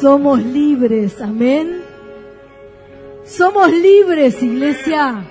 Somos 0.00 0.42
libres, 0.42 1.20
amén. 1.20 1.82
Somos 3.26 3.70
libres, 3.70 4.42
iglesia. 4.42 5.26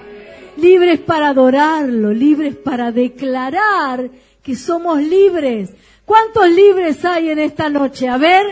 Libres 0.58 1.00
para 1.00 1.30
adorarlo, 1.30 2.14
libres 2.14 2.56
para 2.56 2.92
declarar 2.92 4.12
que 4.44 4.56
somos 4.56 5.02
libres. 5.02 5.72
¿Cuántos 6.06 6.48
libres 6.52 7.04
hay 7.04 7.32
en 7.32 7.40
esta 7.40 7.68
noche? 7.68 8.08
A 8.10 8.18
ver. 8.18 8.46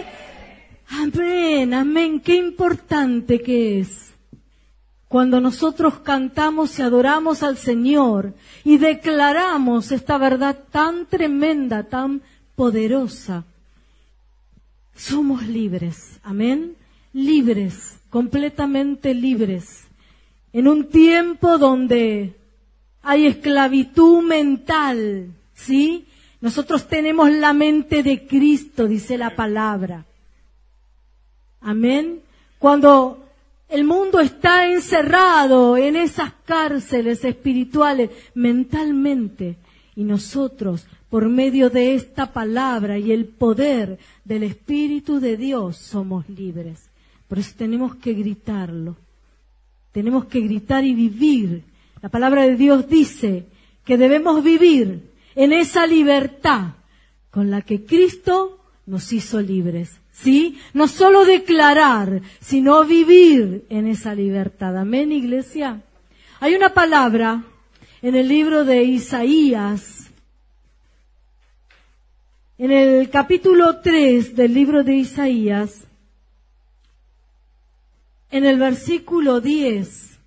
Amén, 0.90 1.76
amén. 1.76 2.20
Qué 2.20 2.36
importante 2.36 3.40
que 3.40 3.82
es. 3.82 4.12
Cuando 5.08 5.40
nosotros 5.40 6.00
cantamos 6.00 6.80
y 6.80 6.82
adoramos 6.82 7.44
al 7.44 7.58
Señor 7.58 8.34
y 8.64 8.80
declaramos 8.80 9.92
esta 9.92 10.18
verdad 10.18 10.58
tan 10.72 11.06
tremenda, 11.06 11.84
tan 11.84 12.24
poderosa, 12.56 13.46
somos 15.08 15.48
libres. 15.48 16.20
Amén. 16.24 16.75
Libres, 17.14 17.97
completamente 18.10 19.14
libres. 19.14 19.86
En 20.52 20.68
un 20.68 20.89
tiempo 20.89 21.57
donde 21.57 22.36
hay 23.02 23.25
esclavitud 23.25 24.21
mental, 24.21 25.32
¿sí? 25.54 26.06
Nosotros 26.42 26.88
tenemos 26.88 27.32
la 27.32 27.54
mente 27.54 28.04
de 28.04 28.28
Cristo, 28.28 28.88
dice 28.88 29.18
la 29.18 29.36
palabra. 29.36 30.06
Amén. 31.61 32.19
Cuando 32.59 33.25
el 33.69 33.86
mundo 33.86 34.19
está 34.19 34.69
encerrado 34.72 35.78
en 35.78 35.95
esas 35.95 36.33
cárceles 36.45 37.23
espirituales 37.23 38.09
mentalmente 38.36 39.58
y 39.95 40.03
nosotros, 40.03 40.86
por 41.09 41.30
medio 41.30 41.70
de 41.70 41.95
esta 41.95 42.34
palabra 42.34 42.97
y 42.97 43.11
el 43.11 43.25
poder 43.25 43.97
del 44.25 44.44
Espíritu 44.44 45.20
de 45.20 45.38
Dios, 45.38 45.78
somos 45.78 46.28
libres. 46.30 46.89
Por 47.28 47.39
eso 47.39 47.53
tenemos 47.58 47.95
que 47.95 48.13
gritarlo. 48.13 48.95
Tenemos 49.91 50.25
que 50.25 50.41
gritar 50.41 50.83
y 50.83 50.94
vivir. 50.94 51.63
La 52.02 52.09
palabra 52.09 52.44
de 52.44 52.55
Dios 52.55 52.88
dice 52.89 53.45
que 53.83 53.97
debemos 53.97 54.44
vivir 54.44 55.09
en 55.35 55.53
esa 55.53 55.88
libertad 55.88 56.73
con 57.31 57.50
la 57.50 57.61
que 57.61 57.85
Cristo 57.85 58.59
nos 58.85 59.11
hizo 59.13 59.41
libres. 59.41 60.00
¿Sí? 60.11 60.58
No 60.73 60.88
solo 60.88 61.25
declarar, 61.25 62.22
sino 62.41 62.83
vivir 62.85 63.66
en 63.69 63.88
esa 63.88 64.16
libertad. 64.16 64.75
Amén, 64.75 65.11
iglesia. 65.11 65.81
Hay 66.39 66.55
una 66.55 66.73
palabra 66.73 67.44
en 68.02 68.16
el 68.16 68.28
libro 68.28 68.66
de 68.66 68.83
Isaías, 68.83 69.97
en 72.58 72.72
el 72.72 73.09
capítulo 73.11 73.81
3 73.81 74.36
del 74.36 74.53
libro 74.53 74.83
de 74.83 74.95
Isaías, 74.95 75.83
en 78.31 78.45
el 78.45 78.58
versículo 78.58 79.41
10, 79.41 80.17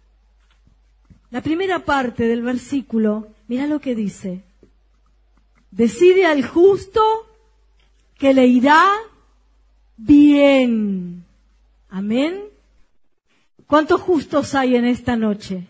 la 1.31 1.43
primera 1.43 1.85
parte 1.85 2.29
del 2.29 2.43
versículo, 2.43 3.29
mira 3.49 3.67
lo 3.67 3.81
que 3.81 3.95
dice. 3.95 4.43
Decide 5.71 6.25
al 6.25 6.47
justo 6.47 7.03
que 8.17 8.33
le 8.33 8.47
irá 8.47 8.93
bien. 9.97 11.25
Amén. 11.89 12.45
¿Cuántos 13.67 14.01
justos 14.01 14.55
hay 14.55 14.77
en 14.77 14.85
esta 14.85 15.17
noche? 15.17 15.67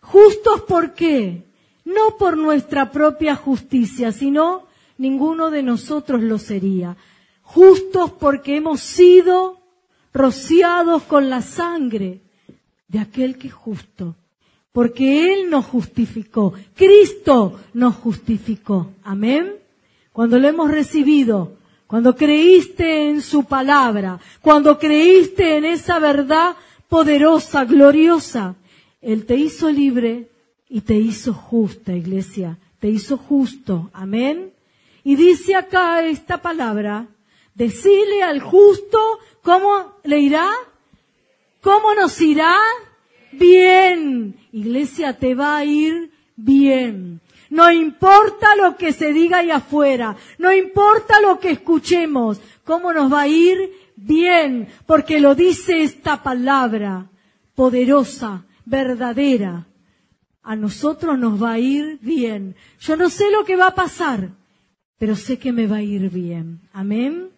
Justos 0.00 0.62
por 0.62 0.94
qué? 0.94 1.44
No 1.84 2.16
por 2.18 2.36
nuestra 2.36 2.90
propia 2.90 3.36
justicia, 3.36 4.12
sino 4.12 4.69
ninguno 5.00 5.50
de 5.50 5.62
nosotros 5.62 6.22
lo 6.22 6.38
sería. 6.38 6.96
Justos 7.42 8.12
porque 8.12 8.56
hemos 8.56 8.80
sido 8.80 9.58
rociados 10.12 11.02
con 11.02 11.28
la 11.28 11.42
sangre 11.42 12.20
de 12.88 12.98
aquel 13.00 13.38
que 13.38 13.48
es 13.48 13.54
justo 13.54 14.14
porque 14.72 15.32
Él 15.32 15.50
nos 15.50 15.66
justificó. 15.66 16.54
Cristo 16.74 17.60
nos 17.74 17.96
justificó. 17.96 18.92
Amén. 19.02 19.54
Cuando 20.12 20.38
lo 20.38 20.48
hemos 20.48 20.70
recibido, 20.70 21.56
cuando 21.86 22.14
creíste 22.14 23.08
en 23.08 23.20
su 23.20 23.44
palabra, 23.44 24.20
cuando 24.40 24.78
creíste 24.78 25.56
en 25.56 25.64
esa 25.64 25.98
verdad 25.98 26.56
poderosa, 26.88 27.64
gloriosa, 27.64 28.54
Él 29.00 29.26
te 29.26 29.36
hizo 29.36 29.70
libre 29.70 30.28
y 30.68 30.82
te 30.82 30.94
hizo 30.94 31.32
justa, 31.32 31.92
iglesia. 31.94 32.58
Te 32.78 32.88
hizo 32.88 33.16
justo. 33.16 33.90
Amén. 33.92 34.52
Y 35.04 35.16
dice 35.16 35.54
acá 35.54 36.02
esta 36.06 36.42
palabra, 36.42 37.06
decile 37.54 38.22
al 38.22 38.40
justo 38.40 38.98
cómo 39.42 39.96
le 40.04 40.20
irá, 40.20 40.50
cómo 41.60 41.94
nos 41.94 42.20
irá, 42.20 42.56
bien. 43.32 44.36
Iglesia, 44.52 45.18
te 45.18 45.34
va 45.34 45.56
a 45.56 45.64
ir 45.64 46.10
bien. 46.36 47.20
No 47.50 47.70
importa 47.70 48.54
lo 48.54 48.76
que 48.76 48.92
se 48.92 49.12
diga 49.12 49.38
ahí 49.38 49.50
afuera, 49.50 50.16
no 50.38 50.52
importa 50.52 51.20
lo 51.20 51.40
que 51.40 51.50
escuchemos, 51.50 52.40
cómo 52.64 52.92
nos 52.92 53.12
va 53.12 53.22
a 53.22 53.28
ir 53.28 53.72
bien, 53.96 54.68
porque 54.86 55.18
lo 55.18 55.34
dice 55.34 55.82
esta 55.82 56.22
palabra 56.22 57.10
poderosa, 57.54 58.44
verdadera. 58.64 59.66
A 60.42 60.56
nosotros 60.56 61.18
nos 61.18 61.42
va 61.42 61.52
a 61.52 61.58
ir 61.58 61.98
bien. 62.00 62.56
Yo 62.78 62.96
no 62.96 63.10
sé 63.10 63.30
lo 63.30 63.44
que 63.44 63.56
va 63.56 63.68
a 63.68 63.74
pasar, 63.74 64.30
pero 65.00 65.16
sé 65.16 65.38
que 65.38 65.50
me 65.50 65.66
va 65.66 65.76
a 65.76 65.82
ir 65.82 66.10
bien. 66.10 66.60
Amén. 66.74 67.30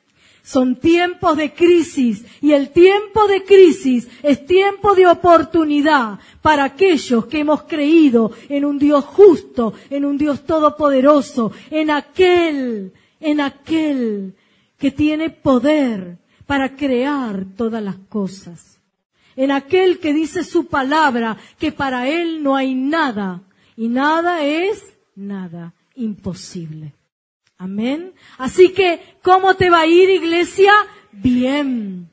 Son 0.42 0.74
tiempos 0.74 1.36
de 1.36 1.52
crisis 1.52 2.24
y 2.40 2.50
el 2.50 2.70
tiempo 2.70 3.28
de 3.28 3.44
crisis 3.44 4.08
es 4.24 4.44
tiempo 4.44 4.96
de 4.96 5.06
oportunidad 5.06 6.18
para 6.42 6.64
aquellos 6.64 7.26
que 7.26 7.38
hemos 7.38 7.62
creído 7.62 8.32
en 8.48 8.64
un 8.64 8.80
Dios 8.80 9.04
justo, 9.04 9.74
en 9.90 10.04
un 10.04 10.18
Dios 10.18 10.44
todopoderoso, 10.44 11.52
en 11.70 11.92
aquel, 11.92 12.92
en 13.20 13.40
aquel 13.40 14.34
que 14.76 14.90
tiene 14.90 15.30
poder 15.30 16.18
para 16.46 16.74
crear 16.74 17.44
todas 17.56 17.80
las 17.80 17.96
cosas, 18.08 18.80
en 19.36 19.52
aquel 19.52 20.00
que 20.00 20.12
dice 20.12 20.42
su 20.42 20.66
palabra 20.66 21.36
que 21.60 21.70
para 21.70 22.08
él 22.08 22.42
no 22.42 22.56
hay 22.56 22.74
nada 22.74 23.42
y 23.76 23.86
nada 23.86 24.44
es 24.44 24.96
nada 25.14 25.74
imposible. 25.94 26.92
Amén. 27.62 28.12
Así 28.38 28.70
que, 28.70 29.00
¿cómo 29.22 29.54
te 29.54 29.70
va 29.70 29.82
a 29.82 29.86
ir, 29.86 30.10
iglesia? 30.10 30.72
Bien. 31.12 32.08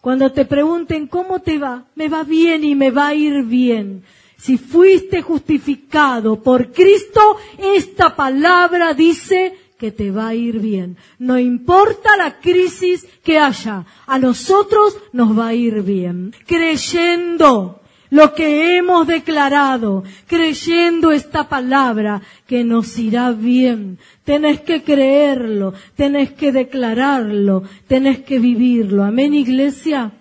Cuando 0.00 0.32
te 0.32 0.46
pregunten 0.46 1.06
cómo 1.06 1.40
te 1.40 1.58
va, 1.58 1.84
me 1.94 2.08
va 2.08 2.24
bien 2.24 2.64
y 2.64 2.74
me 2.74 2.90
va 2.90 3.08
a 3.08 3.14
ir 3.14 3.42
bien. 3.42 4.04
Si 4.38 4.56
fuiste 4.56 5.20
justificado 5.20 6.42
por 6.42 6.72
Cristo, 6.72 7.36
esta 7.58 8.16
palabra 8.16 8.94
dice 8.94 9.58
que 9.78 9.90
te 9.90 10.10
va 10.10 10.28
a 10.28 10.34
ir 10.34 10.60
bien. 10.60 10.96
No 11.18 11.38
importa 11.38 12.16
la 12.16 12.40
crisis 12.40 13.06
que 13.22 13.38
haya, 13.38 13.84
a 14.06 14.18
nosotros 14.18 14.96
nos 15.12 15.38
va 15.38 15.48
a 15.48 15.54
ir 15.54 15.82
bien. 15.82 16.34
Creyendo 16.46 17.82
lo 18.10 18.34
que 18.34 18.76
hemos 18.76 19.06
declarado, 19.06 20.04
creyendo 20.26 21.12
esta 21.12 21.48
palabra, 21.48 22.22
que 22.46 22.64
nos 22.64 22.98
irá 22.98 23.32
bien. 23.32 23.98
Tenés 24.24 24.60
que 24.60 24.82
creerlo, 24.82 25.74
tenés 25.94 26.32
que 26.32 26.52
declararlo, 26.52 27.62
tenés 27.86 28.20
que 28.20 28.38
vivirlo. 28.38 29.04
Amén, 29.04 29.34
iglesia. 29.34 30.12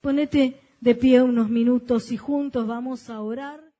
Ponete 0.00 0.60
de 0.80 0.94
pie 0.94 1.22
unos 1.22 1.48
minutos 1.48 2.12
y 2.12 2.16
juntos 2.16 2.66
vamos 2.66 3.08
a 3.08 3.20
orar. 3.20 3.73